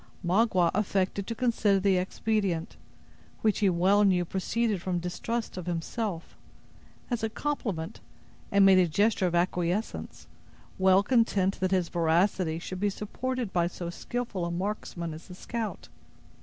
Magua 0.25 0.71
affected 0.73 1.27
to 1.27 1.35
consider 1.35 1.79
the 1.79 1.97
expedient, 1.97 2.75
which 3.41 3.59
he 3.59 3.69
well 3.69 4.03
knew 4.03 4.25
proceeded 4.25 4.81
from 4.81 4.97
distrust 4.97 5.57
of 5.57 5.67
himself, 5.67 6.35
as 7.11 7.21
a 7.21 7.29
compliment, 7.29 7.99
and 8.51 8.65
made 8.65 8.79
a 8.79 8.87
gesture 8.87 9.27
of 9.27 9.35
acquiescence, 9.35 10.25
well 10.79 11.03
content 11.03 11.59
that 11.59 11.69
his 11.69 11.89
veracity 11.89 12.57
should 12.57 12.79
be 12.79 12.89
supported 12.89 13.53
by 13.53 13.67
so 13.67 13.91
skillful 13.91 14.43
a 14.43 14.49
marksman 14.49 15.13
as 15.13 15.27
the 15.27 15.35
scout. 15.35 15.87